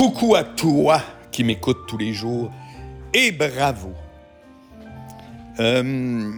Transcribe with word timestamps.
Coucou 0.00 0.34
à 0.34 0.44
toi 0.44 1.02
qui 1.30 1.44
m'écoute 1.44 1.80
tous 1.86 1.98
les 1.98 2.14
jours 2.14 2.50
et 3.12 3.32
bravo. 3.32 3.92
Euh, 5.58 6.32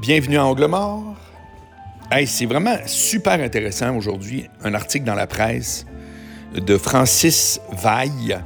bienvenue 0.00 0.38
à 0.38 0.46
Angle 0.46 0.66
Mort. 0.66 1.16
Hey, 2.12 2.28
c'est 2.28 2.46
vraiment 2.46 2.76
super 2.86 3.40
intéressant 3.40 3.96
aujourd'hui, 3.96 4.48
un 4.62 4.72
article 4.74 5.04
dans 5.04 5.16
la 5.16 5.26
presse 5.26 5.84
de 6.54 6.78
Francis 6.78 7.60
Vaille. 7.72 8.38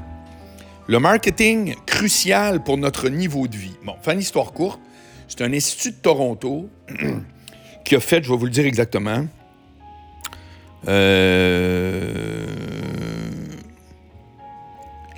Le 0.86 0.98
marketing 0.98 1.74
crucial 1.84 2.64
pour 2.64 2.78
notre 2.78 3.10
niveau 3.10 3.46
de 3.46 3.56
vie. 3.56 3.76
Bon, 3.84 3.96
fin 4.00 4.14
d'histoire 4.14 4.52
courte, 4.52 4.80
c'est 5.28 5.42
un 5.42 5.52
institut 5.52 5.90
de 5.90 6.00
Toronto 6.00 6.70
qui 7.84 7.94
a 7.94 8.00
fait, 8.00 8.24
je 8.24 8.30
vais 8.30 8.38
vous 8.38 8.46
le 8.46 8.50
dire 8.50 8.64
exactement, 8.64 9.26
euh, 10.88 12.19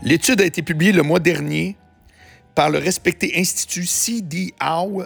L'étude 0.05 0.41
a 0.41 0.45
été 0.45 0.63
publiée 0.63 0.91
le 0.91 1.05
mois 1.05 1.21
dernier 1.21 1.77
par 2.57 2.71
le 2.71 2.79
respecté 2.79 3.35
Institut 3.37 3.87
C.D. 3.87 4.53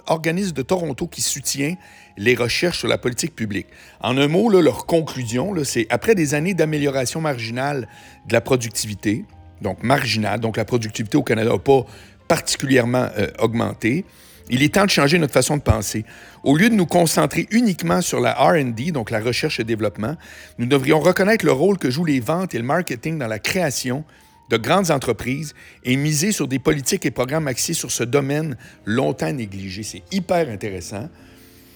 Organisme 0.06 0.52
de 0.52 0.62
Toronto 0.62 1.06
qui 1.06 1.20
soutient 1.20 1.74
les 2.16 2.34
recherches 2.34 2.78
sur 2.78 2.88
la 2.88 2.96
politique 2.96 3.36
publique. 3.36 3.66
En 4.00 4.16
un 4.16 4.26
mot, 4.26 4.48
leur 4.48 4.86
conclusion, 4.86 5.52
c'est 5.64 5.86
après 5.90 6.14
des 6.14 6.32
années 6.32 6.54
d'amélioration 6.54 7.20
marginale 7.20 7.88
de 8.26 8.32
la 8.32 8.40
productivité, 8.40 9.26
donc 9.60 9.82
marginale, 9.82 10.40
donc 10.40 10.56
la 10.56 10.64
productivité 10.64 11.18
au 11.18 11.22
Canada 11.22 11.50
n'a 11.50 11.58
pas 11.58 11.84
particulièrement 12.26 13.08
euh, 13.18 13.28
augmenté, 13.38 14.06
il 14.48 14.62
est 14.62 14.74
temps 14.74 14.84
de 14.84 14.90
changer 14.90 15.18
notre 15.18 15.34
façon 15.34 15.56
de 15.56 15.62
penser. 15.62 16.04
Au 16.42 16.56
lieu 16.56 16.70
de 16.70 16.74
nous 16.74 16.86
concentrer 16.86 17.46
uniquement 17.50 18.00
sur 18.00 18.20
la 18.20 18.32
RD, 18.32 18.92
donc 18.92 19.10
la 19.10 19.20
recherche 19.20 19.60
et 19.60 19.64
développement, 19.64 20.16
nous 20.58 20.66
devrions 20.66 21.00
reconnaître 21.00 21.44
le 21.44 21.52
rôle 21.52 21.78
que 21.78 21.90
jouent 21.90 22.04
les 22.04 22.20
ventes 22.20 22.54
et 22.54 22.58
le 22.58 22.64
marketing 22.64 23.18
dans 23.18 23.26
la 23.26 23.40
création 23.40 24.04
de 24.48 24.56
grandes 24.56 24.90
entreprises 24.90 25.54
et 25.84 25.96
miser 25.96 26.32
sur 26.32 26.48
des 26.48 26.58
politiques 26.58 27.04
et 27.06 27.10
programmes 27.10 27.48
axés 27.48 27.74
sur 27.74 27.90
ce 27.90 28.04
domaine 28.04 28.56
longtemps 28.84 29.32
négligé. 29.32 29.82
C'est 29.82 30.02
hyper 30.12 30.48
intéressant. 30.48 31.08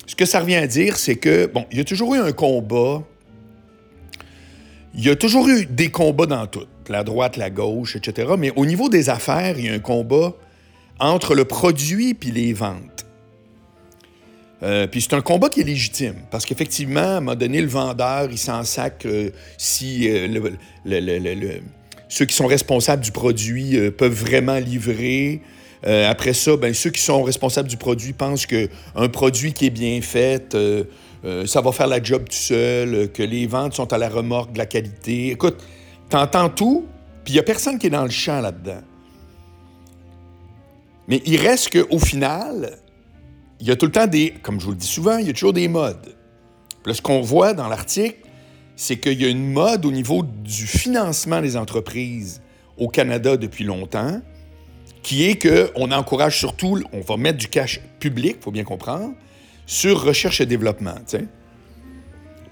Ce 0.06 0.14
que 0.14 0.24
ça 0.24 0.40
revient 0.40 0.56
à 0.56 0.66
dire, 0.66 0.96
c'est 0.96 1.16
que, 1.16 1.46
bon, 1.46 1.66
il 1.70 1.78
y 1.78 1.80
a 1.80 1.84
toujours 1.84 2.14
eu 2.14 2.18
un 2.18 2.32
combat. 2.32 3.02
Il 4.94 5.04
y 5.04 5.10
a 5.10 5.16
toujours 5.16 5.48
eu 5.48 5.66
des 5.66 5.90
combats 5.90 6.26
dans 6.26 6.46
tout, 6.46 6.66
la 6.88 7.04
droite, 7.04 7.36
la 7.36 7.50
gauche, 7.50 7.96
etc. 7.96 8.32
Mais 8.38 8.52
au 8.56 8.66
niveau 8.66 8.88
des 8.88 9.08
affaires, 9.08 9.58
il 9.58 9.66
y 9.66 9.68
a 9.68 9.72
un 9.72 9.78
combat 9.78 10.34
entre 10.98 11.34
le 11.34 11.44
produit 11.44 12.14
puis 12.14 12.30
les 12.30 12.52
ventes. 12.52 13.06
Euh, 14.62 14.86
puis 14.86 15.00
c'est 15.00 15.14
un 15.14 15.22
combat 15.22 15.48
qui 15.48 15.60
est 15.60 15.64
légitime, 15.64 16.16
parce 16.30 16.44
qu'effectivement, 16.44 17.00
à 17.00 17.16
un 17.16 17.20
moment 17.20 17.34
donné, 17.34 17.62
le 17.62 17.68
vendeur, 17.68 18.28
il 18.30 18.38
s'en 18.38 18.62
sac 18.62 19.06
euh, 19.06 19.30
si 19.56 20.06
euh, 20.08 20.28
le, 20.84 21.60
ceux 22.10 22.24
qui 22.26 22.34
sont 22.34 22.48
responsables 22.48 23.02
du 23.02 23.12
produit 23.12 23.76
euh, 23.76 23.90
peuvent 23.90 24.12
vraiment 24.12 24.58
livrer. 24.58 25.40
Euh, 25.86 26.10
après 26.10 26.34
ça, 26.34 26.56
ben, 26.56 26.74
ceux 26.74 26.90
qui 26.90 27.00
sont 27.00 27.22
responsables 27.22 27.68
du 27.68 27.76
produit 27.76 28.12
pensent 28.12 28.46
qu'un 28.46 29.08
produit 29.10 29.54
qui 29.54 29.66
est 29.66 29.70
bien 29.70 30.02
fait, 30.02 30.54
euh, 30.54 30.84
ça 31.46 31.60
va 31.60 31.72
faire 31.72 31.86
la 31.86 32.02
job 32.02 32.24
tout 32.24 32.36
seul, 32.36 33.10
que 33.12 33.22
les 33.22 33.46
ventes 33.46 33.74
sont 33.74 33.90
à 33.92 33.98
la 33.98 34.08
remorque 34.08 34.52
de 34.52 34.58
la 34.58 34.66
qualité. 34.66 35.30
Écoute, 35.30 35.62
t'entends 36.08 36.50
tout, 36.50 36.86
puis 37.24 37.32
il 37.32 37.36
n'y 37.36 37.40
a 37.40 37.44
personne 37.44 37.78
qui 37.78 37.86
est 37.86 37.90
dans 37.90 38.04
le 38.04 38.10
champ 38.10 38.40
là-dedans. 38.40 38.82
Mais 41.06 41.22
il 41.24 41.36
reste 41.36 41.70
qu'au 41.70 41.98
final, 41.98 42.78
il 43.60 43.68
y 43.68 43.70
a 43.70 43.76
tout 43.76 43.86
le 43.86 43.92
temps 43.92 44.06
des, 44.08 44.34
comme 44.42 44.58
je 44.58 44.64
vous 44.64 44.72
le 44.72 44.76
dis 44.76 44.86
souvent, 44.86 45.18
il 45.18 45.28
y 45.28 45.30
a 45.30 45.32
toujours 45.32 45.52
des 45.52 45.68
modes. 45.68 46.14
Là, 46.84 46.92
ce 46.92 47.02
qu'on 47.02 47.20
voit 47.20 47.52
dans 47.52 47.68
l'article, 47.68 48.16
c'est 48.80 48.96
qu'il 48.96 49.20
y 49.20 49.26
a 49.26 49.28
une 49.28 49.52
mode 49.52 49.84
au 49.84 49.92
niveau 49.92 50.22
du 50.22 50.66
financement 50.66 51.42
des 51.42 51.58
entreprises 51.58 52.40
au 52.78 52.88
Canada 52.88 53.36
depuis 53.36 53.62
longtemps, 53.62 54.22
qui 55.02 55.24
est 55.24 55.36
qu'on 55.36 55.92
encourage 55.92 56.38
surtout, 56.38 56.82
on 56.94 57.02
va 57.02 57.18
mettre 57.18 57.36
du 57.36 57.48
cash 57.48 57.82
public, 57.98 58.36
il 58.40 58.42
faut 58.42 58.50
bien 58.50 58.64
comprendre, 58.64 59.12
sur 59.66 60.02
recherche 60.02 60.40
et 60.40 60.46
développement. 60.46 60.94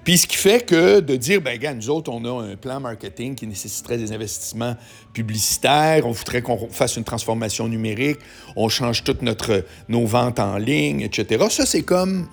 Puis 0.03 0.19
ce 0.19 0.27
qui 0.27 0.37
fait 0.37 0.63
que 0.63 0.99
de 0.99 1.15
dire, 1.15 1.41
ben 1.41 1.57
gars, 1.57 1.73
nous 1.73 1.89
autres, 1.89 2.11
on 2.11 2.23
a 2.23 2.51
un 2.51 2.55
plan 2.55 2.79
marketing 2.79 3.33
qui 3.33 3.47
nécessiterait 3.47 3.97
des 3.97 4.11
investissements 4.11 4.75
publicitaires, 5.13 6.05
on 6.05 6.11
voudrait 6.11 6.43
qu'on 6.43 6.69
fasse 6.69 6.95
une 6.95 7.03
transformation 7.03 7.67
numérique, 7.67 8.19
on 8.55 8.69
change 8.69 9.03
toutes 9.03 9.23
notre, 9.23 9.65
nos 9.87 10.05
ventes 10.05 10.39
en 10.39 10.57
ligne, 10.57 11.01
etc. 11.01 11.43
Ça, 11.49 11.65
c'est 11.65 11.81
comme, 11.81 12.27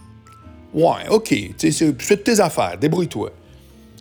ouais, 0.74 1.08
OK, 1.08 1.34
fais 1.98 2.16
tes 2.18 2.40
affaires, 2.40 2.76
débrouille-toi. 2.78 3.32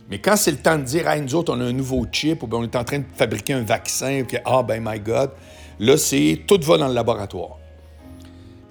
Mais 0.09 0.19
quand 0.19 0.35
c'est 0.35 0.51
le 0.51 0.57
temps 0.57 0.77
de 0.77 0.83
dire, 0.83 1.07
hey, 1.07 1.21
nous 1.21 1.33
autres, 1.33 1.53
on 1.55 1.59
a 1.61 1.65
un 1.65 1.71
nouveau 1.71 2.05
chip, 2.11 2.43
ou 2.43 2.47
bien 2.47 2.59
on 2.59 2.63
est 2.63 2.75
en 2.75 2.83
train 2.83 2.99
de 2.99 3.05
fabriquer 3.15 3.53
un 3.53 3.63
vaccin, 3.63 4.21
ou 4.21 4.25
que, 4.25 4.37
ah, 4.45 4.61
ben, 4.61 4.83
my 4.85 4.99
God, 4.99 5.31
là, 5.79 5.97
c'est 5.97 6.41
tout 6.47 6.59
va 6.61 6.77
dans 6.77 6.87
le 6.87 6.93
laboratoire. 6.93 7.57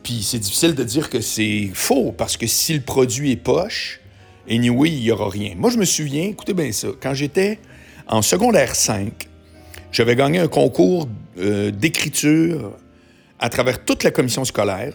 Puis 0.02 0.22
c'est 0.22 0.38
difficile 0.38 0.74
de 0.74 0.84
dire 0.84 1.10
que 1.10 1.20
c'est 1.20 1.70
faux, 1.74 2.12
parce 2.12 2.36
que 2.36 2.46
si 2.46 2.74
le 2.74 2.82
produit 2.82 3.32
est 3.32 3.36
poche, 3.36 4.00
anyway, 4.48 4.92
il 4.92 5.00
n'y 5.00 5.10
aura 5.10 5.28
rien. 5.28 5.54
Moi, 5.56 5.70
je 5.70 5.78
me 5.78 5.84
souviens, 5.84 6.24
écoutez 6.24 6.54
bien 6.54 6.70
ça, 6.70 6.88
quand 7.00 7.14
j'étais 7.14 7.58
en 8.06 8.22
secondaire 8.22 8.76
5, 8.76 9.28
j'avais 9.90 10.14
gagné 10.14 10.38
un 10.38 10.48
concours 10.48 11.08
euh, 11.38 11.70
d'écriture 11.70 12.72
à 13.40 13.48
travers 13.48 13.84
toute 13.84 14.04
la 14.04 14.10
commission 14.10 14.44
scolaire. 14.44 14.94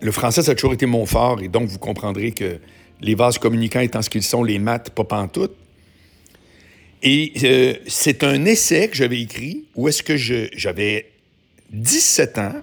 Le 0.00 0.12
français, 0.12 0.42
ça 0.42 0.52
a 0.52 0.54
toujours 0.54 0.72
été 0.72 0.86
mon 0.86 1.04
fort, 1.04 1.42
et 1.42 1.48
donc 1.48 1.68
vous 1.68 1.78
comprendrez 1.78 2.32
que 2.32 2.58
les 3.00 3.14
vases 3.14 3.38
communicants 3.38 3.80
étant 3.80 4.02
ce 4.02 4.10
qu'ils 4.10 4.22
sont, 4.22 4.42
les 4.42 4.58
maths, 4.58 4.90
pas 4.90 5.04
pantoute. 5.04 5.56
Et 7.02 7.32
euh, 7.44 7.74
c'est 7.86 8.24
un 8.24 8.44
essai 8.44 8.88
que 8.88 8.96
j'avais 8.96 9.20
écrit 9.20 9.64
où 9.74 9.88
est-ce 9.88 10.02
que 10.02 10.16
j'avais 10.16 11.10
17 11.72 12.38
ans 12.38 12.54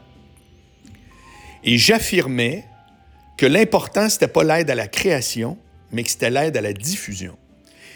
et 1.64 1.78
j'affirmais 1.78 2.66
que 3.38 3.46
l'important, 3.46 4.10
c'était 4.10 4.28
pas 4.28 4.44
l'aide 4.44 4.70
à 4.70 4.76
la 4.76 4.88
création, 4.88 5.58
mais 5.92 6.04
que 6.04 6.10
c'était 6.10 6.30
l'aide 6.30 6.56
à 6.56 6.62
la 6.62 6.74
diffusion. 6.74 7.38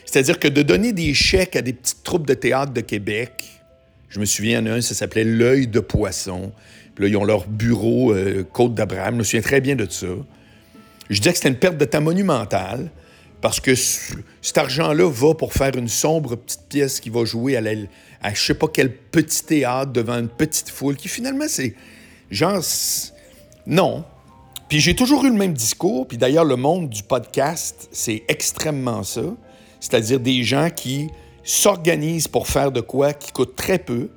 C'est-à-dire 0.06 0.40
que 0.40 0.48
de 0.48 0.62
donner 0.62 0.94
des 0.94 1.14
chèques 1.14 1.56
à 1.56 1.62
des 1.62 1.74
petites 1.74 2.04
troupes 2.04 2.28
de 2.28 2.34
théâtre 2.34 2.74
de 2.74 2.82
Québec, 2.82 3.32
je 4.10 4.20
me 4.20 4.26
souviens, 4.26 4.62
d'un, 4.62 4.82
ça 4.82 4.94
s'appelait 4.94 5.24
L'œil 5.24 5.68
de 5.68 5.80
poisson. 5.80 6.52
Puis 6.96 7.06
là, 7.06 7.10
ils 7.10 7.18
ont 7.18 7.24
leur 7.24 7.48
bureau 7.48 8.14
euh, 8.14 8.44
Côte 8.44 8.74
d'Abraham. 8.74 9.14
Je 9.16 9.20
me 9.20 9.24
souviens 9.24 9.42
très 9.42 9.62
bien 9.62 9.76
de 9.76 9.90
ça. 9.90 10.08
Je 11.12 11.20
disais 11.20 11.32
que 11.32 11.38
c'était 11.38 11.50
une 11.50 11.58
perte 11.58 11.78
de 11.78 11.84
temps 11.84 12.00
monumentale 12.00 12.90
parce 13.42 13.60
que 13.60 13.76
cet 13.76 14.58
argent-là 14.58 15.10
va 15.10 15.34
pour 15.34 15.52
faire 15.52 15.76
une 15.76 15.90
sombre 15.90 16.38
petite 16.38 16.62
pièce 16.70 17.02
qui 17.02 17.10
va 17.10 17.26
jouer 17.26 17.58
à, 17.58 17.62
la, 17.62 17.72
à 18.22 18.34
je 18.34 18.42
sais 18.42 18.54
pas 18.54 18.68
quel 18.72 18.96
petit 18.96 19.44
théâtre 19.44 19.92
devant 19.92 20.18
une 20.18 20.30
petite 20.30 20.70
foule 20.70 20.96
qui 20.96 21.10
finalement 21.10 21.48
c'est 21.50 21.76
genre 22.30 22.62
non. 23.68 24.06
Puis 24.70 24.80
j'ai 24.80 24.96
toujours 24.96 25.26
eu 25.26 25.30
le 25.30 25.36
même 25.36 25.54
discours, 25.54 26.08
puis 26.08 26.18
d'ailleurs 26.18 26.46
le 26.46 26.56
monde 26.56 26.90
du 26.90 27.04
podcast, 27.04 27.90
c'est 27.92 28.24
extrêmement 28.30 29.04
ça, 29.04 29.36
c'est-à-dire 29.82 30.22
des 30.22 30.44
gens 30.44 30.70
qui 30.70 31.10
s'organisent 31.44 32.30
pour 32.30 32.48
faire 32.48 32.72
de 32.72 32.80
quoi 32.80 33.12
qui 33.12 33.34
coûte 33.34 33.58
très 33.58 33.80
peu. 33.80 34.10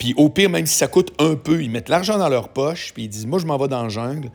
Puis 0.00 0.14
au 0.16 0.30
pire, 0.30 0.50
même 0.50 0.66
si 0.66 0.74
ça 0.74 0.88
coûte 0.88 1.12
un 1.20 1.36
peu, 1.36 1.62
ils 1.62 1.70
mettent 1.70 1.88
l'argent 1.88 2.18
dans 2.18 2.28
leur 2.28 2.48
poche, 2.48 2.92
puis 2.92 3.04
ils 3.04 3.08
disent 3.08 3.26
Moi, 3.26 3.38
je 3.38 3.46
m'en 3.46 3.56
vais 3.56 3.68
dans 3.68 3.84
le 3.84 3.88
jungle, 3.88 4.30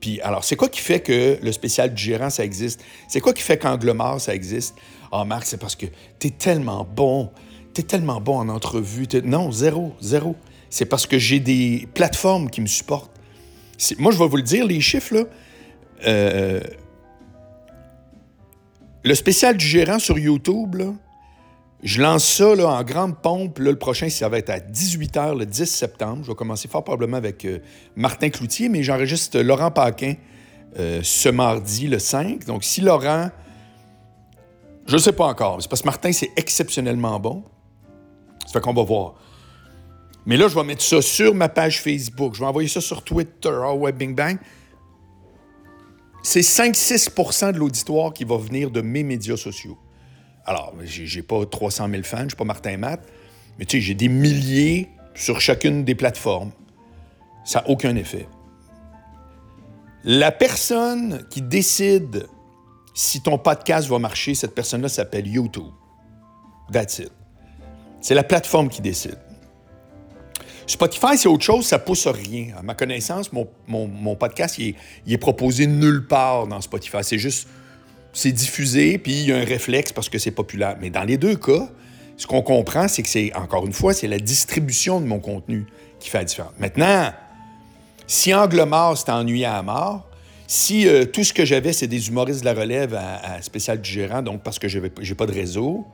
puis 0.00 0.20
alors, 0.20 0.44
c'est 0.44 0.56
quoi 0.56 0.68
qui 0.68 0.80
fait 0.80 1.00
que 1.00 1.38
le 1.42 1.52
spécial 1.52 1.92
du 1.92 2.02
gérant, 2.02 2.30
ça 2.30 2.44
existe? 2.44 2.84
C'est 3.08 3.20
quoi 3.20 3.32
qui 3.32 3.42
fait 3.42 3.58
qu'Anglemar, 3.58 4.20
ça 4.20 4.34
existe? 4.34 4.76
Ah, 5.10 5.24
Marc, 5.24 5.46
c'est 5.46 5.56
parce 5.56 5.74
que 5.74 5.86
t'es 6.18 6.30
tellement 6.30 6.84
bon. 6.84 7.30
T'es 7.74 7.82
tellement 7.82 8.20
bon 8.20 8.38
en 8.38 8.48
entrevue. 8.48 9.06
Non, 9.24 9.50
zéro, 9.50 9.94
zéro. 10.00 10.36
C'est 10.70 10.84
parce 10.84 11.06
que 11.06 11.18
j'ai 11.18 11.40
des 11.40 11.88
plateformes 11.94 12.50
qui 12.50 12.60
me 12.60 12.66
supportent. 12.66 13.10
Moi, 13.98 14.12
je 14.12 14.18
vais 14.18 14.28
vous 14.28 14.36
le 14.36 14.42
dire, 14.42 14.66
les 14.66 14.80
chiffres, 14.80 15.14
là. 15.14 15.24
Euh, 16.06 16.60
le 19.04 19.14
spécial 19.14 19.56
du 19.56 19.64
gérant 19.64 19.98
sur 19.98 20.18
YouTube, 20.18 20.76
là, 20.76 20.92
je 21.82 22.02
lance 22.02 22.24
ça 22.24 22.48
en 22.48 22.82
grande 22.82 23.20
pompe. 23.20 23.58
le 23.60 23.76
prochain, 23.76 24.08
ça 24.08 24.28
va 24.28 24.38
être 24.38 24.50
à 24.50 24.58
18h 24.58 25.38
le 25.38 25.46
10 25.46 25.66
septembre. 25.66 26.24
Je 26.24 26.28
vais 26.28 26.34
commencer 26.34 26.66
fort 26.66 26.82
probablement 26.82 27.16
avec 27.16 27.44
euh, 27.44 27.60
Martin 27.94 28.30
Cloutier, 28.30 28.68
mais 28.68 28.82
j'enregistre 28.82 29.38
Laurent 29.40 29.70
Paquin 29.70 30.14
euh, 30.78 31.00
ce 31.02 31.28
mardi, 31.28 31.86
le 31.86 31.98
5. 31.98 32.44
Donc, 32.44 32.64
si 32.64 32.80
Laurent. 32.80 33.30
Je 34.86 34.94
ne 34.94 34.98
sais 34.98 35.12
pas 35.12 35.26
encore. 35.26 35.60
C'est 35.60 35.68
parce 35.68 35.82
que 35.82 35.86
Martin, 35.86 36.12
c'est 36.12 36.30
exceptionnellement 36.36 37.20
bon. 37.20 37.44
Ça 38.46 38.54
fait 38.54 38.60
qu'on 38.60 38.74
va 38.74 38.82
voir. 38.82 39.14
Mais 40.26 40.36
là, 40.36 40.48
je 40.48 40.54
vais 40.54 40.64
mettre 40.64 40.82
ça 40.82 41.00
sur 41.00 41.34
ma 41.34 41.48
page 41.48 41.80
Facebook. 41.80 42.34
Je 42.34 42.40
vais 42.40 42.46
envoyer 42.46 42.68
ça 42.68 42.80
sur 42.80 43.02
Twitter. 43.04 43.50
Ah 43.62 43.74
ouais, 43.74 43.92
bing 43.92 44.14
bang. 44.14 44.38
C'est 46.22 46.40
5-6% 46.40 47.52
de 47.52 47.58
l'auditoire 47.58 48.12
qui 48.12 48.24
va 48.24 48.36
venir 48.36 48.70
de 48.70 48.80
mes 48.80 49.02
médias 49.02 49.36
sociaux. 49.36 49.78
Alors, 50.48 50.72
j'ai 50.82 51.22
pas 51.22 51.44
300 51.44 51.90
000 51.90 52.02
fans, 52.04 52.22
je 52.22 52.28
suis 52.28 52.36
pas 52.36 52.44
Martin 52.44 52.78
Matt, 52.78 53.06
mais 53.58 53.66
tu 53.66 53.76
sais, 53.76 53.82
j'ai 53.82 53.92
des 53.92 54.08
milliers 54.08 54.88
sur 55.14 55.42
chacune 55.42 55.84
des 55.84 55.94
plateformes. 55.94 56.52
Ça 57.44 57.60
n'a 57.60 57.68
aucun 57.68 57.94
effet. 57.96 58.26
La 60.04 60.32
personne 60.32 61.26
qui 61.28 61.42
décide 61.42 62.26
si 62.94 63.20
ton 63.20 63.36
podcast 63.36 63.88
va 63.88 63.98
marcher, 63.98 64.34
cette 64.34 64.54
personne-là 64.54 64.88
s'appelle 64.88 65.28
YouTube. 65.28 65.70
That's 66.72 66.98
it. 67.00 67.12
C'est 68.00 68.14
la 68.14 68.24
plateforme 68.24 68.70
qui 68.70 68.80
décide. 68.80 69.18
Spotify, 70.66 71.18
c'est 71.18 71.28
autre 71.28 71.44
chose, 71.44 71.66
ça 71.66 71.78
pousse 71.78 72.06
rien. 72.06 72.54
À 72.56 72.62
ma 72.62 72.74
connaissance, 72.74 73.32
mon, 73.34 74.16
podcast, 74.16 74.56
il 74.56 74.76
est, 75.06 75.18
proposé 75.18 75.66
nulle 75.66 76.06
part 76.06 76.46
dans 76.46 76.62
Spotify. 76.62 76.98
C'est 77.02 77.18
juste, 77.18 77.48
c'est 78.18 78.32
diffusé, 78.32 78.98
puis 78.98 79.12
il 79.12 79.28
y 79.28 79.32
a 79.32 79.36
un 79.36 79.44
réflexe 79.44 79.92
parce 79.92 80.08
que 80.08 80.18
c'est 80.18 80.32
populaire. 80.32 80.76
Mais 80.80 80.90
dans 80.90 81.04
les 81.04 81.16
deux 81.16 81.36
cas, 81.36 81.68
ce 82.16 82.26
qu'on 82.26 82.42
comprend, 82.42 82.88
c'est 82.88 83.04
que 83.04 83.08
c'est, 83.08 83.32
encore 83.36 83.64
une 83.64 83.72
fois, 83.72 83.92
c'est 83.92 84.08
la 84.08 84.18
distribution 84.18 85.00
de 85.00 85.06
mon 85.06 85.20
contenu 85.20 85.66
qui 86.00 86.10
fait 86.10 86.18
la 86.18 86.24
différence. 86.24 86.50
Maintenant, 86.58 87.12
si 88.08 88.34
Angle 88.34 88.64
mort, 88.64 88.98
c'est 88.98 89.12
ennuyé 89.12 89.44
à 89.44 89.62
mort, 89.62 90.08
si 90.48 90.88
euh, 90.88 91.04
tout 91.04 91.22
ce 91.22 91.32
que 91.32 91.44
j'avais, 91.44 91.72
c'est 91.72 91.86
des 91.86 92.08
humoristes 92.08 92.40
de 92.40 92.46
la 92.46 92.54
relève 92.54 92.92
à, 92.96 93.40
spécial 93.40 93.80
du 93.80 93.88
gérant, 93.88 94.20
donc 94.20 94.42
parce 94.42 94.58
que 94.58 94.66
je 94.66 94.80
n'ai 94.80 95.14
pas 95.14 95.26
de 95.26 95.32
réseau, 95.32 95.86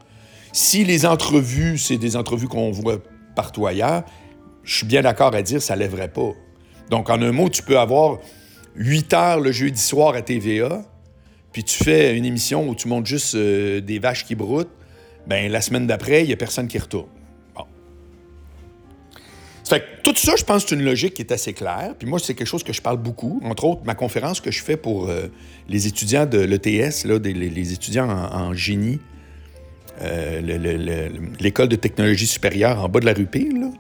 si 0.51 0.83
les 0.83 1.05
entrevues, 1.05 1.77
c'est 1.77 1.99
des 1.99 2.17
entrevues 2.17 2.49
qu'on 2.49 2.71
voit 2.71 3.03
partout 3.37 3.67
ailleurs, 3.67 4.03
je 4.63 4.77
suis 4.77 4.87
bien 4.87 5.03
d'accord 5.03 5.35
à 5.35 5.43
dire 5.43 5.61
ça 5.61 5.77
lèverait 5.77 6.09
pas. 6.09 6.31
Donc, 6.89 7.11
en 7.11 7.21
un 7.21 7.33
mot, 7.33 7.51
tu 7.51 7.63
peux 7.63 7.79
avoir 7.79 8.17
8 8.77 9.13
heures 9.13 9.41
le 9.41 9.53
jeudi 9.53 9.81
soir 9.81 10.15
à 10.15 10.23
TVA, 10.23 10.87
puis 11.55 11.63
tu 11.63 11.83
fais 11.85 12.17
une 12.17 12.25
émission 12.27 12.69
où 12.69 12.75
tu 12.75 12.89
montes 12.89 13.07
juste 13.07 13.37
euh, 13.37 13.81
des 13.81 14.01
vaches 14.01 14.27
qui 14.27 14.35
broutent, 14.35 14.73
ben 15.29 15.51
la 15.51 15.61
semaine 15.61 15.87
d'après, 15.87 16.25
il 16.25 16.27
n'y 16.27 16.33
a 16.33 16.37
personne 16.37 16.67
qui 16.67 16.79
retourne. 16.79 17.07
Bon. 17.55 17.63
fait 19.65 19.79
que 19.79 20.03
tout 20.03 20.17
ça, 20.17 20.35
je 20.37 20.43
pense, 20.43 20.67
c'est 20.67 20.75
une 20.75 20.83
logique 20.83 21.15
qui 21.15 21.23
est 21.23 21.31
assez 21.31 21.53
claire. 21.53 21.95
Puis 21.97 22.09
moi, 22.09 22.19
c'est 22.19 22.35
quelque 22.35 22.49
chose 22.49 22.65
que 22.65 22.73
je 22.73 22.83
parle 22.83 22.97
beaucoup. 22.97 23.41
Entre 23.45 23.65
autres, 23.67 23.83
ma 23.85 23.95
conférence 23.95 24.41
que 24.41 24.51
je 24.51 24.65
fais 24.65 24.77
pour 24.77 25.09
euh, 25.09 25.29
les 25.69 25.87
étudiants 25.87 26.27
de 26.27 26.41
l'ETS, 26.41 27.05
les, 27.05 27.73
étudiants 27.73 28.11
en, 28.11 28.53
génie, 28.53 28.99
euh, 30.03 30.41
l'école 31.39 31.69
de 31.69 31.77
technologie 31.77 32.27
supérieure 32.27 32.83
en 32.83 32.89
bas 32.89 32.99
de 32.99 33.07
la 33.07 33.13
rue 33.13 33.27
Pile, 33.27 33.71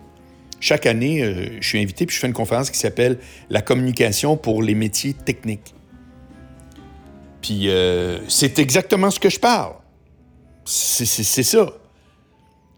chaque 0.60 0.86
année, 0.86 1.58
je 1.60 1.68
suis 1.68 1.80
invité 1.80 2.06
puis 2.06 2.14
je 2.14 2.20
fais 2.20 2.28
une 2.28 2.34
conférence 2.34 2.70
qui 2.70 2.78
s'appelle 2.78 3.18
La 3.50 3.62
communication 3.62 4.36
pour 4.36 4.62
les 4.62 4.76
métiers 4.76 5.12
techniques. 5.12 5.74
Puis 7.44 7.68
euh, 7.68 8.20
c'est 8.26 8.58
exactement 8.58 9.10
ce 9.10 9.20
que 9.20 9.28
je 9.28 9.38
parle. 9.38 9.74
C'est 10.64 11.04
ça. 11.42 11.74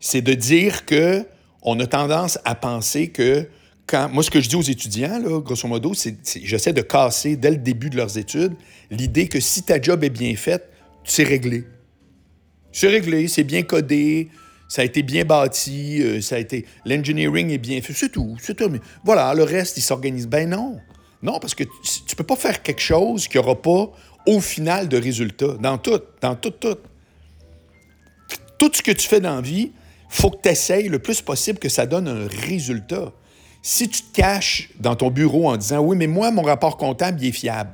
C'est 0.01 0.23
de 0.23 0.35
dire 0.35 0.85
que 0.85 1.25
on 1.63 1.79
a 1.79 1.87
tendance 1.87 2.41
à 2.45 2.57
penser 2.57 3.11
que 3.11 3.47
quand. 3.87 4.09
Moi, 4.09 4.25
ce 4.25 4.31
que 4.31 4.41
je 4.41 4.49
dis 4.49 4.57
aux 4.57 4.63
étudiants, 4.63 5.21
là, 5.21 5.41
grosso 5.41 5.69
modo, 5.69 5.95
c'est 5.95 6.17
j'essaie 6.43 6.73
de 6.73 6.81
casser 6.83 7.37
dès 7.37 7.53
le 7.53 7.59
début 7.59 7.91
de 7.91 7.97
leurs 7.97 8.19
études 8.19 8.55
l'idée 8.91 9.29
que 9.29 9.39
si 9.39 9.63
ta 9.63 9.81
job 9.81 10.03
est 10.03 10.11
bien 10.11 10.35
faite, 10.35 10.69
c'est 11.05 11.23
réglé. 11.23 11.63
C'est 12.73 12.89
réglé, 12.89 13.29
c'est 13.29 13.45
bien 13.45 13.63
codé, 13.63 14.31
ça 14.69 14.83
a 14.83 14.85
été 14.85 15.05
bien 15.05 15.25
bâti, 15.25 16.03
euh, 16.03 16.21
ça 16.21 16.35
a 16.35 16.39
été. 16.41 16.67
L'engineering 16.85 17.51
est 17.51 17.59
bien 17.59 17.81
fait, 17.83 17.93
c'est 17.93 18.11
tout, 18.11 18.37
c'est 18.41 18.57
tout. 18.57 18.69
Mais 18.69 18.81
voilà, 19.05 19.33
le 19.33 19.45
reste, 19.45 19.77
il 19.77 19.83
s'organise. 19.83 20.27
Ben 20.27 20.51
non. 20.51 20.81
Non, 21.23 21.39
parce 21.39 21.55
que 21.55 21.65
tu, 21.65 21.71
ne 22.11 22.15
peux 22.15 22.25
pas 22.25 22.37
faire 22.37 22.63
quelque 22.63 22.81
chose 22.81 23.27
qui 23.27 23.37
n'aura 23.37 23.61
pas 23.61 23.91
au 24.27 24.41
final 24.41 24.89
de 24.89 24.97
résultat. 24.97 25.55
Dans 25.61 25.79
tout, 25.79 26.01
dans 26.21 26.35
tout, 26.35 26.51
tout. 26.51 26.77
Tout 28.59 28.71
ce 28.73 28.83
que 28.83 28.93
tu 28.93 29.07
fais 29.07 29.21
dans 29.21 29.37
la 29.37 29.41
vie, 29.41 29.73
faut 30.09 30.31
que 30.31 30.41
tu 30.43 30.49
essayes 30.49 30.89
le 30.89 30.99
plus 30.99 31.21
possible 31.23 31.59
que 31.59 31.69
ça 31.69 31.87
donne 31.87 32.09
un 32.09 32.27
résultat. 32.27 33.13
Si 33.63 33.89
tu 33.89 34.03
te 34.03 34.21
caches 34.21 34.71
dans 34.79 34.97
ton 34.97 35.11
bureau 35.11 35.49
en 35.49 35.57
disant 35.57 35.81
Oui, 35.81 35.97
mais 35.97 36.07
moi, 36.07 36.31
mon 36.31 36.43
rapport 36.43 36.77
comptable, 36.77 37.19
il 37.21 37.29
est 37.29 37.33
fiable 37.33 37.71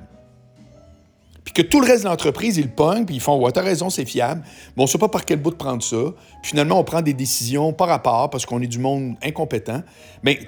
puis 1.45 1.53
que 1.53 1.63
tout 1.63 1.81
le 1.81 1.87
reste 1.87 2.05
de 2.05 2.09
l'entreprise, 2.09 2.57
ils 2.57 2.65
le 2.65 2.71
pognent, 2.71 3.05
puis 3.05 3.17
ils 3.17 3.21
font 3.21 3.39
Ouais, 3.39 3.51
t'as 3.51 3.63
raison, 3.63 3.91
c'est 3.91 4.05
fiable. 4.05 4.43
Mais 4.77 4.83
on 4.83 4.85
ne 4.85 4.89
sait 4.89 4.99
pas 4.99 5.09
par 5.09 5.25
quel 5.25 5.41
bout 5.41 5.51
de 5.51 5.57
prendre 5.57 5.83
ça. 5.83 5.97
Puis 6.43 6.51
finalement, 6.51 6.79
on 6.79 6.85
prend 6.85 7.03
des 7.03 7.15
décisions 7.15 7.73
par 7.73 7.89
rapport 7.89 8.31
parce 8.31 8.47
qu'on 8.47 8.61
est 8.63 8.69
du 8.69 8.79
monde 8.79 9.17
incompétent. 9.23 9.83
Mais 10.23 10.41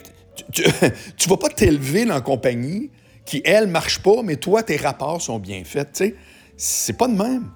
tu 0.52 0.62
ne 0.62 1.28
vas 1.28 1.36
pas 1.36 1.48
t'élever 1.48 2.04
dans 2.04 2.14
la 2.14 2.20
compagnie 2.20 2.90
qui, 3.24 3.42
elle, 3.44 3.66
marche 3.66 4.00
pas, 4.00 4.22
mais 4.22 4.36
toi, 4.36 4.62
tes 4.62 4.76
rapports 4.76 5.20
sont 5.22 5.38
bien 5.38 5.62
faits. 5.64 6.04
C'est 6.56 6.96
pas 6.96 7.08
de 7.08 7.14
même. 7.14 7.50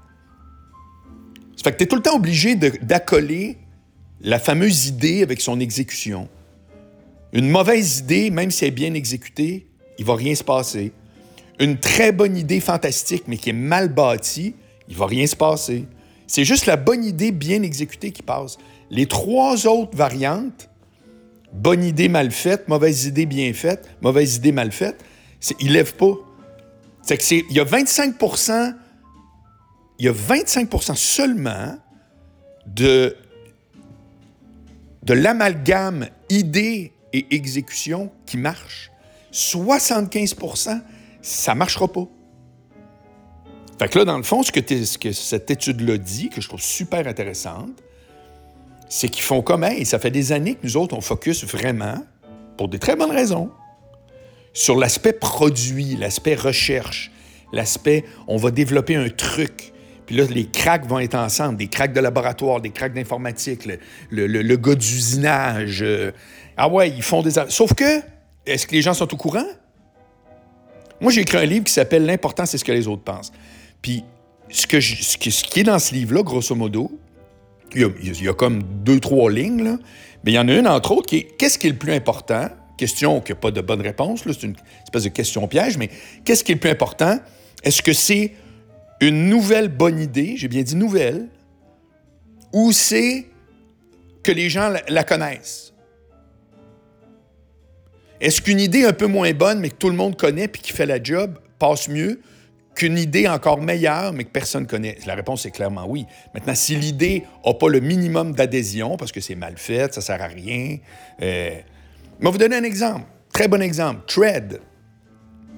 Ça 1.57 1.65
fait 1.65 1.73
que 1.73 1.79
tu 1.79 1.85
es 1.85 1.87
tout 1.87 1.97
le 1.97 2.03
temps 2.03 2.17
obligé 2.17 2.55
d'accoler 2.57 3.59
la 4.21 4.39
fameuse 4.39 4.87
idée 4.87 5.23
avec 5.23 5.41
son 5.41 5.61
exécution. 5.61 6.29
Une 7.33 7.49
mauvaise 7.49 7.99
idée, 7.99 8.31
même 8.31 8.51
si 8.51 8.65
elle 8.65 8.69
est 8.69 8.73
bien 8.73 8.95
exécutée, 8.95 9.67
il 9.99 10.05
va 10.05 10.15
rien 10.15 10.35
se 10.35 10.45
passer 10.45 10.93
une 11.61 11.79
très 11.79 12.13
bonne 12.13 12.37
idée 12.37 12.61
fantastique, 12.61 13.25
mais 13.27 13.37
qui 13.37 13.51
est 13.51 13.55
mal 13.55 13.89
bâtie, 13.89 14.55
il 14.89 14.97
va 14.97 15.07
rien 15.07 15.27
se 15.27 15.37
passer. 15.37 15.85
C'est 16.27 16.45
juste 16.45 16.67
la 16.67 16.77
bonne 16.77 17.05
idée 17.05 17.33
bien 17.33 17.63
exécutée 17.63 18.13
qui 18.13 18.23
passe. 18.23 18.59
Les 18.91 19.07
trois 19.07 19.67
autres 19.67 19.97
variantes, 19.97 20.69
bonne 21.53 21.85
idée 21.85 22.09
mal 22.09 22.31
faite, 22.31 22.69
mauvaise 22.69 23.07
idée 23.07 23.27
bien 23.27 23.53
faite, 23.53 23.89
mauvaise 24.03 24.37
idée 24.37 24.53
mal 24.53 24.73
faite, 24.73 25.03
ils 25.61 25.69
ne 25.69 25.73
lèvent 25.73 25.95
pas. 25.95 26.15
C'est 27.03 27.45
il 27.51 27.57
y 27.57 27.61
a 27.61 27.65
25 27.65 28.15
il 29.99 30.05
y 30.05 30.09
a 30.09 30.13
25% 30.13 30.95
seulement 30.95 31.77
de, 32.67 33.17
l'amalgame 35.09 36.09
idée 36.29 36.93
et 37.13 37.27
exécution 37.35 38.13
qui 38.27 38.37
marche. 38.37 38.91
75% 39.33 40.81
ça 41.21 41.53
ne 41.53 41.59
marchera 41.59 41.89
pas. 41.89 42.07
Fait 43.79 43.89
que 43.89 43.99
là, 43.99 44.05
dans 44.05 44.17
le 44.17 44.23
fond, 44.23 44.43
ce 44.43 44.51
que, 44.53 45.13
cette 45.13 45.51
étude-là 45.51 45.99
dit, 45.99 46.31
que 46.31 46.41
je 46.41 46.49
trouve 46.49 46.61
super 46.61 47.07
intéressante, 47.07 47.83
c'est 48.89 49.09
qu'ils 49.09 49.23
font 49.23 49.43
comme, 49.43 49.65
et 49.65 49.85
ça 49.85 49.99
fait 49.99 50.11
des 50.11 50.33
années 50.33 50.55
que 50.55 50.65
nous 50.65 50.77
autres, 50.77 50.97
on 50.97 51.01
focus 51.01 51.45
vraiment, 51.45 52.05
pour 52.57 52.69
des 52.69 52.79
très 52.79 52.97
bonnes 52.97 53.11
raisons, 53.11 53.51
sur 54.53 54.77
l'aspect 54.77 55.13
produit, 55.13 55.97
l'aspect 55.97 56.35
recherche, 56.35 57.11
l'aspect, 57.53 58.05
on 58.27 58.37
va 58.37 58.51
développer 58.51 58.97
un 58.97 59.09
truc. 59.09 59.73
Puis 60.07 60.17
là, 60.17 60.25
les 60.25 60.47
cracks 60.47 60.87
vont 60.87 60.99
être 60.99 61.15
ensemble, 61.15 61.59
des 61.59 61.69
cracks 61.69 61.93
de 61.93 62.01
laboratoire, 62.01 62.61
des 62.61 62.71
cracks 62.71 62.95
d'informatique, 62.95 63.69
le, 64.11 64.27
le, 64.27 64.57
gars 64.57 64.75
d'usinage. 64.75 65.83
Euh, 65.83 66.13
ah 66.57 66.69
ouais, 66.69 66.89
ils 66.89 67.03
font 67.03 67.23
des... 67.23 67.33
Sauf 67.49 67.75
que, 67.75 68.01
est-ce 68.47 68.67
que 68.67 68.73
les 68.73 68.83
gens 68.83 68.95
sont 68.95 69.13
au 69.13 69.17
courant? 69.17 69.45
Moi, 71.01 71.13
j'ai 71.13 71.21
écrit 71.21 71.39
un 71.39 71.45
livre 71.45 71.65
qui 71.65 71.73
s'appelle 71.73 72.07
L'important, 72.07 72.47
c'est 72.47 72.59
ce 72.59 72.65
que 72.65 72.73
les 72.73 72.89
autres 72.89 73.03
pensent. 73.03 73.33
Puis, 73.83 74.03
ce, 74.51 74.67
que 74.67 74.81
ce, 74.81 75.17
qui 75.19 75.61
est 75.61 75.65
dans 75.65 75.79
ce 75.79 75.95
livre-là, 75.95 76.23
grosso 76.23 76.55
modo, 76.55 76.91
il 77.75 78.23
y, 78.23 78.29
a, 78.29 78.33
comme 78.33 78.63
deux, 78.63 78.99
trois 78.99 79.31
lignes, 79.31 79.77
mais 80.25 80.33
il 80.33 80.35
y 80.35 80.39
en 80.39 80.49
a 80.49 80.55
une, 80.55 80.67
entre 80.67 80.93
autres, 80.93 81.07
qui 81.07 81.19
est 81.19 81.37
qu'est-ce 81.39 81.59
qui 81.59 81.67
est 81.67 81.71
le 81.71 81.77
plus 81.77 81.93
important? 81.93 82.49
Question 82.79 83.21
qui 83.21 83.33
n'a 83.33 83.37
pas 83.37 83.51
de 83.51 83.61
bonne 83.61 83.81
réponse, 83.81 84.23
c'est 84.25 84.45
une 84.45 84.55
espèce 84.85 85.03
de 85.03 85.09
question 85.09 85.47
piège, 85.49 85.77
mais 85.77 85.91
qu'est-ce 86.25 86.45
qui 86.45 86.53
est 86.53 86.55
le 86.55 86.61
plus 86.61 86.71
important? 86.71 87.19
Est-ce 87.65 87.83
que 87.83 87.93
c'est 87.93 88.35
une 89.01 89.29
nouvelle 89.29 89.69
bonne 89.69 90.01
idée, 90.01 90.37
j'ai 90.37 90.47
bien 90.47 90.63
dit 90.63 90.77
nouvelle, 90.77 91.29
ou 92.53 92.71
c'est 92.71 93.27
que 94.23 94.31
les 94.31 94.49
gens 94.49 94.73
la 94.89 95.03
connaissent? 95.03 95.75
Est-ce 98.21 98.41
qu'une 98.41 98.61
idée 98.61 98.85
un 98.85 98.93
peu 98.93 99.07
moins 99.07 99.33
bonne, 99.33 99.59
mais 99.59 99.71
que 99.71 99.77
tout 99.77 99.91
le 99.91 99.97
monde 99.97 100.17
connaît 100.17 100.47
puis 100.47 100.63
qui 100.63 100.73
fait 100.73 100.87
la 100.87 101.03
job, 101.03 101.37
passe 101.59 101.89
mieux 101.89 102.21
qu'une 102.77 102.97
idée 102.97 103.27
encore 103.27 103.61
meilleure, 103.61 104.13
mais 104.13 104.23
que 104.23 104.31
personne 104.31 104.69
connaît? 104.69 104.99
La 105.05 105.17
réponse 105.17 105.45
est 105.47 105.51
clairement 105.51 105.87
oui. 105.89 106.07
Maintenant, 106.33 106.55
si 106.55 106.77
l'idée 106.77 107.25
n'a 107.45 107.55
pas 107.55 107.69
le 107.69 107.81
minimum 107.81 108.35
d'adhésion, 108.35 108.97
parce 108.97 109.11
que 109.11 109.21
c'est 109.21 109.35
mal 109.35 109.55
fait, 109.57 109.93
ça 109.93 110.01
sert 110.01 110.23
à 110.23 110.29
rien. 110.29 110.79
Euh... 111.23 111.59
Je 112.19 112.25
vais 112.25 112.31
vous 112.33 112.39
donner 112.39 112.57
un 112.57 112.65
exemple. 112.65 113.05
Très 113.33 113.47
bon 113.47 113.63
exemple. 113.63 114.01
Tread. 114.07 114.61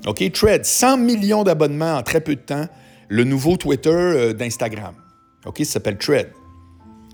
OK? 0.07 0.33
Tread. 0.33 0.65
100 0.65 0.99
millions 0.99 1.43
d'abonnements 1.43 1.97
en 1.97 2.03
très 2.03 2.21
peu 2.21 2.35
de 2.35 2.41
temps. 2.41 2.67
Le 3.09 3.25
nouveau 3.25 3.57
Twitter 3.57 3.91
euh, 3.91 4.33
d'Instagram. 4.35 4.95
OK? 5.47 5.59
Ça 5.59 5.65
s'appelle 5.65 5.97
Tread. 5.97 6.29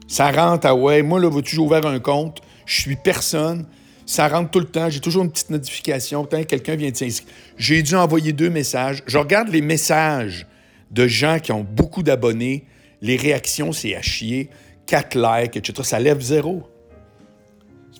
Ça 0.08 0.30
rentre 0.30 0.66
à 0.66 0.74
ouais. 0.74 1.02
Moi, 1.02 1.20
là, 1.20 1.30
j'ai 1.44 1.58
ouvert 1.58 1.86
un 1.86 2.00
compte. 2.00 2.40
Je 2.64 2.80
suis 2.80 2.96
personne. 2.96 3.66
Ça 4.04 4.26
rentre 4.28 4.50
tout 4.50 4.60
le 4.60 4.66
temps. 4.66 4.90
J'ai 4.90 5.00
toujours 5.00 5.22
une 5.22 5.30
petite 5.30 5.50
notification. 5.50 6.24
Quelqu'un 6.24 6.74
vient 6.74 6.90
de 6.90 6.96
s'inscrire. 6.96 7.32
J'ai 7.56 7.82
dû 7.82 7.94
envoyer 7.94 8.32
deux 8.32 8.50
messages. 8.50 9.02
Je 9.06 9.18
regarde 9.18 9.48
les 9.48 9.62
messages 9.62 10.46
de 10.90 11.06
gens 11.06 11.38
qui 11.38 11.52
ont 11.52 11.64
beaucoup 11.68 12.02
d'abonnés. 12.02 12.66
Les 13.00 13.16
réactions, 13.16 13.72
c'est 13.72 13.94
à 13.94 14.02
chier. 14.02 14.50
Quatre 14.86 15.16
likes, 15.16 15.56
etc. 15.56 15.82
Ça 15.82 16.00
lève 16.00 16.20
zéro. 16.20 16.64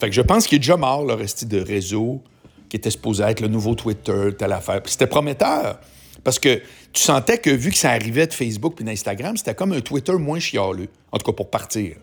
Fait 0.01 0.09
que 0.09 0.15
je 0.15 0.23
pense 0.23 0.47
qu'il 0.47 0.57
est 0.57 0.61
déjà 0.61 0.77
mort, 0.77 1.05
le 1.05 1.15
reste 1.15 1.47
de 1.47 1.61
réseau, 1.61 2.23
qui 2.69 2.77
était 2.77 2.91
supposé 2.91 3.25
être 3.25 3.41
le 3.41 3.49
nouveau 3.49 3.75
Twitter, 3.75 4.31
telle 4.39 4.53
affaire. 4.53 4.83
c'était 4.87 5.07
prometteur. 5.07 5.79
Parce 6.25 6.39
que 6.39 6.61
tu 6.93 7.03
sentais 7.03 7.39
que 7.39 7.51
vu 7.51 7.71
que 7.71 7.77
ça 7.77 7.91
arrivait 7.91 8.27
de 8.27 8.33
Facebook 8.33 8.75
puis 8.75 8.85
d'Instagram, 8.85 9.37
c'était 9.37 9.55
comme 9.55 9.73
un 9.73 9.81
Twitter 9.81 10.15
moins 10.15 10.41
chialeux. 10.41 10.89
En 11.13 11.19
tout 11.19 11.31
cas, 11.31 11.37
pour 11.37 11.51
partir. 11.51 11.97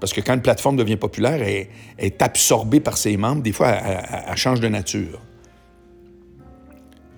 Parce 0.00 0.12
que 0.12 0.20
quand 0.20 0.34
une 0.34 0.42
plateforme 0.42 0.76
devient 0.76 0.96
populaire, 0.96 1.40
elle, 1.42 1.68
est 1.98 2.22
absorbée 2.22 2.80
par 2.80 2.96
ses 2.96 3.16
membres. 3.16 3.42
Des 3.42 3.52
fois, 3.52 3.68
elle, 3.68 4.36
change 4.36 4.60
de 4.60 4.68
nature. 4.68 5.20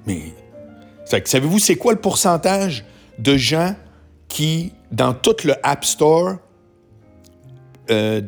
Mais, 0.07 0.33
savez-vous, 1.25 1.59
c'est 1.59 1.77
quoi 1.77 1.93
le 1.93 2.01
pourcentage 2.01 2.85
de 3.19 3.37
gens 3.37 3.75
qui, 4.29 4.73
dans 4.93 5.13
tout 5.13 5.37
le 5.45 5.55
App 5.63 5.85
Store, 5.85 6.37
euh, 7.91 8.23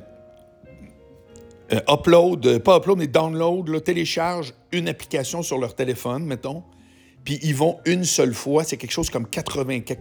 euh, 1.73 1.81
upload, 1.89 2.47
euh, 2.47 2.59
pas 2.59 2.77
upload, 2.77 2.99
mais 2.99 3.07
download, 3.07 3.69
là, 3.69 3.81
télécharge 3.81 4.53
une 4.73 4.89
application 4.89 5.43
sur 5.43 5.59
leur 5.59 5.75
téléphone, 5.75 6.25
mettons, 6.25 6.63
puis 7.25 7.39
ils 7.43 7.55
vont 7.55 7.79
une 7.87 8.05
seule 8.05 8.35
fois, 8.35 8.65
c'est 8.65 8.77
quelque 8.77 8.93
chose 8.93 9.09
comme 9.09 9.27
80 9.27 9.81
quelques 9.81 10.01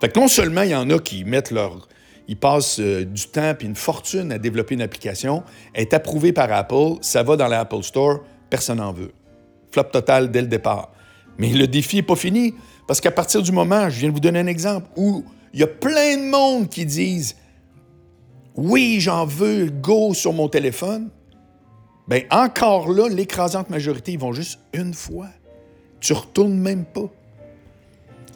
Fait 0.00 0.08
que 0.08 0.18
non 0.18 0.28
seulement 0.28 0.62
il 0.62 0.70
y 0.70 0.74
en 0.74 0.88
a 0.90 0.98
qui 0.98 1.24
mettent 1.24 1.50
leur. 1.50 1.88
Ils 2.26 2.38
passent 2.38 2.80
euh, 2.80 3.04
du 3.04 3.26
temps 3.26 3.54
et 3.60 3.64
une 3.64 3.74
fortune 3.74 4.32
à 4.32 4.38
développer 4.38 4.74
une 4.74 4.82
application, 4.82 5.42
elle 5.74 5.82
est 5.82 5.94
approuvée 5.94 6.32
par 6.32 6.50
Apple, 6.52 6.96
ça 7.02 7.22
va 7.22 7.36
dans 7.36 7.48
l'Apple 7.48 7.82
Store, 7.82 8.20
personne 8.48 8.78
n'en 8.78 8.92
veut. 8.92 9.12
Flop 9.72 9.84
total 9.84 10.30
dès 10.30 10.40
le 10.40 10.48
départ. 10.48 10.92
Mais 11.36 11.50
le 11.50 11.66
défi 11.66 11.96
n'est 11.96 12.02
pas 12.02 12.16
fini, 12.16 12.54
parce 12.86 13.00
qu'à 13.00 13.10
partir 13.10 13.42
du 13.42 13.52
moment, 13.52 13.90
je 13.90 13.98
viens 13.98 14.08
de 14.08 14.14
vous 14.14 14.20
donner 14.20 14.38
un 14.38 14.46
exemple, 14.46 14.86
où 14.96 15.22
il 15.52 15.60
y 15.60 15.62
a 15.62 15.66
plein 15.66 16.16
de 16.16 16.30
monde 16.30 16.68
qui 16.70 16.86
disent 16.86 17.36
Oui, 18.56 18.98
j'en 19.00 19.26
veux, 19.26 19.66
go 19.66 20.14
sur 20.14 20.32
mon 20.32 20.48
téléphone. 20.48 21.10
Bien, 22.06 22.22
encore 22.30 22.90
là, 22.90 23.08
l'écrasante 23.08 23.70
majorité, 23.70 24.12
ils 24.12 24.18
vont 24.18 24.32
juste 24.32 24.58
une 24.72 24.94
fois. 24.94 25.28
Tu 26.00 26.12
retournes 26.12 26.58
même 26.58 26.84
pas. 26.84 27.10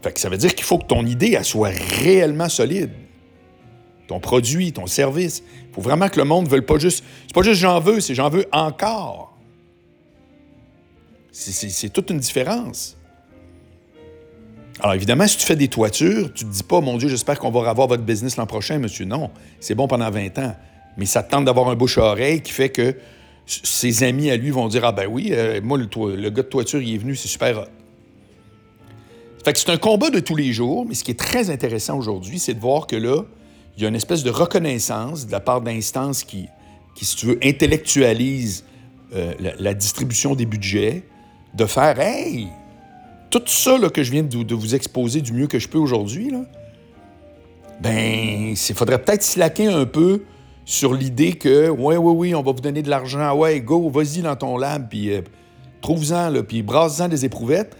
Fait 0.03 0.17
ça 0.19 0.29
veut 0.29 0.37
dire 0.37 0.55
qu'il 0.55 0.65
faut 0.65 0.79
que 0.79 0.87
ton 0.87 1.05
idée 1.05 1.35
elle 1.37 1.45
soit 1.45 1.73
réellement 2.03 2.49
solide. 2.49 2.91
Ton 4.07 4.21
produit, 4.21 4.73
ton 4.73 4.87
service. 4.87 5.43
Il 5.69 5.75
faut 5.75 5.83
vraiment 5.83 6.09
que 6.09 6.19
le 6.19 6.25
monde 6.25 6.47
ne 6.47 6.51
veuille 6.51 6.63
pas 6.63 6.79
juste. 6.79 7.05
C'est 7.27 7.35
pas 7.35 7.43
juste 7.43 7.61
j'en 7.61 7.79
veux, 7.79 8.01
c'est 8.01 8.15
j'en 8.15 8.31
veux 8.31 8.47
encore. 8.53 9.37
C'est 11.31 11.91
toute 11.91 12.11
une 12.11 12.19
différence. 12.19 12.98
Alors 14.81 14.95
évidemment, 14.95 15.27
si 15.27 15.37
tu 15.37 15.45
fais 15.45 15.57
des 15.57 15.69
toitures, 15.69 16.33
tu 16.33 16.45
te 16.45 16.51
dis 16.51 16.63
pas, 16.63 16.81
mon 16.81 16.97
Dieu, 16.99 17.09
j'espère 17.09 17.39
qu'on 17.39 17.51
va 17.51 17.69
revoir 17.69 17.89
votre 17.89 18.05
business 18.05 18.37
l'an 18.37 18.47
prochain, 18.47 18.79
monsieur. 18.79 19.05
Non, 19.05 19.31
c'est 19.61 19.75
bon 19.75 19.89
pendant 19.89 20.11
20 20.11 20.39
ans. 20.39 20.57
Mais 20.97 21.07
ça 21.07 21.23
te 21.23 21.31
tente 21.31 21.45
d'avoir 21.45 21.69
un 21.69 21.75
bouche 21.75 21.99
à 21.99 22.03
oreille 22.03 22.43
qui 22.43 22.53
fait 22.53 22.71
que 22.71 22.97
ses 23.47 24.03
amis 24.05 24.31
à 24.31 24.37
lui 24.37 24.51
vont 24.51 24.69
dire, 24.69 24.85
ah 24.85 24.93
ben 24.93 25.07
oui, 25.07 25.31
euh, 25.33 25.61
moi, 25.63 25.79
le, 25.79 25.87
gars 26.31 26.43
de 26.43 26.49
toiture, 26.49 26.83
il 26.83 26.95
est 26.95 26.99
venu, 26.99 27.17
c'est 27.17 27.29
super 27.29 27.59
hot. 27.59 27.65
Fait 29.45 29.53
que 29.53 29.59
c'est 29.59 29.71
un 29.71 29.79
combat 29.79 30.11
de 30.11 30.21
tous 30.21 30.37
les 30.37 30.53
jours, 30.53 30.85
mais 30.87 30.95
ce 30.95 31.03
qui 31.03 31.13
est 31.13 31.19
très 31.19 31.51
intéressant 31.51 31.97
aujourd'hui, 31.97 32.39
c'est 32.39 32.55
de 32.55 32.61
voir 32.61 32.87
que 32.87 32.97
là, 32.97 33.23
il 33.77 33.83
y 33.83 33.87
a 33.87 33.89
une 33.89 33.95
espèce 33.95 34.23
de 34.23 34.31
reconnaissance 34.31 35.27
de 35.27 35.33
la 35.33 35.41
part 35.41 35.61
d'instances 35.61 36.25
qui, 36.25 36.49
si 37.01 37.17
tu 37.17 37.27
veux, 37.27 37.39
intellectualisent 37.43 38.65
euh, 39.15 39.33
la, 39.59 39.75
distribution 39.75 40.35
des 40.35 40.45
budgets, 40.45 41.05
de 41.55 41.65
faire, 41.65 41.99
hey, 41.99 42.49
tout 43.31 43.43
ça 43.47 43.79
là, 43.79 43.91
que 43.91 44.03
je 44.03 44.11
viens 44.11 44.23
de, 44.23 44.55
vous 44.55 44.75
exposer 44.75 45.21
du 45.21 45.33
mieux 45.33 45.47
que 45.47 45.59
je 45.59 45.69
peux 45.69 45.79
aujourd'hui, 45.79 46.33
ben, 47.81 48.55
il 48.57 48.75
faudrait 48.75 49.01
peut-être 49.03 49.23
slacker 49.23 49.67
un 49.67 49.85
peu 49.85 50.23
sur 50.65 50.93
l'idée 50.95 51.35
que, 51.35 51.69
ouais, 51.69 51.97
oui, 51.97 52.13
oui, 52.15 52.35
on 52.35 52.43
va 52.43 52.53
vous 52.53 52.61
donner 52.61 52.83
de 52.83 52.91
l'argent, 52.91 53.35
ouais, 53.35 53.61
go, 53.61 53.89
vas-y 53.89 54.21
dans 54.21 54.37
ton 54.37 54.59
lab, 54.59 54.89
puis 54.89 55.13
euh, 55.13 55.23
trouve-en, 55.81 56.43
puis 56.47 56.63
brasse-en 56.63 57.09
des 57.09 57.25
éprouvettes, 57.25 57.77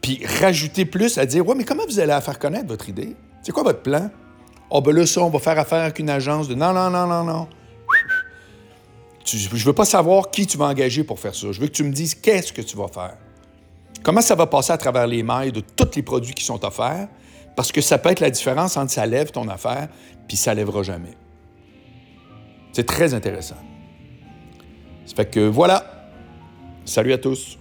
puis 0.00 0.20
rajouter 0.40 0.84
plus 0.84 1.18
à 1.18 1.26
dire, 1.26 1.46
ouais, 1.46 1.54
mais 1.54 1.64
comment 1.64 1.84
vous 1.86 2.00
allez 2.00 2.18
faire 2.20 2.38
connaître 2.38 2.66
votre 2.66 2.88
idée? 2.88 3.14
C'est 3.42 3.52
quoi 3.52 3.62
votre 3.62 3.82
plan? 3.82 4.10
Ah, 4.10 4.66
oh, 4.70 4.80
ben 4.80 4.94
là, 4.96 5.06
ça, 5.06 5.20
on 5.20 5.30
va 5.30 5.38
faire 5.38 5.58
affaire 5.58 5.82
avec 5.82 5.98
une 5.98 6.10
agence 6.10 6.48
de 6.48 6.54
non, 6.54 6.72
non, 6.72 6.90
non, 6.90 7.06
non, 7.06 7.22
non. 7.22 7.48
je 9.24 9.64
veux 9.64 9.72
pas 9.72 9.84
savoir 9.84 10.30
qui 10.30 10.46
tu 10.46 10.58
vas 10.58 10.66
engager 10.66 11.04
pour 11.04 11.20
faire 11.20 11.34
ça. 11.34 11.52
Je 11.52 11.60
veux 11.60 11.68
que 11.68 11.72
tu 11.72 11.84
me 11.84 11.92
dises 11.92 12.14
qu'est-ce 12.14 12.52
que 12.52 12.62
tu 12.62 12.76
vas 12.76 12.88
faire. 12.88 13.16
Comment 14.04 14.20
ça 14.20 14.34
va 14.34 14.46
passer 14.46 14.70
à 14.70 14.76
travers 14.76 15.06
les 15.06 15.22
mailles 15.22 15.50
de 15.50 15.60
tous 15.60 15.96
les 15.96 16.02
produits 16.02 16.34
qui 16.34 16.44
sont 16.44 16.62
offerts? 16.62 17.08
Parce 17.56 17.72
que 17.72 17.80
ça 17.80 17.96
peut 17.96 18.10
être 18.10 18.20
la 18.20 18.30
différence 18.30 18.76
entre 18.76 18.92
ça 18.92 19.06
lève 19.06 19.30
ton 19.30 19.48
affaire 19.48 19.88
puis 20.28 20.36
ça 20.36 20.52
lèvera 20.52 20.82
jamais. 20.82 21.16
C'est 22.72 22.84
très 22.84 23.14
intéressant. 23.14 23.56
Ça 25.06 25.14
fait 25.16 25.30
que 25.30 25.40
voilà. 25.40 26.10
Salut 26.84 27.14
à 27.14 27.18
tous. 27.18 27.58